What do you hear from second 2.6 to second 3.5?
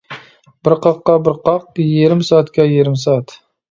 يېرىم سائەت.